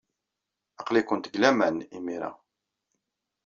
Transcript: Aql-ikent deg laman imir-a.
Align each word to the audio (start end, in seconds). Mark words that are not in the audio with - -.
Aql-ikent 0.79 1.25
deg 1.29 1.35
laman 1.41 1.77
imir-a. 1.97 2.31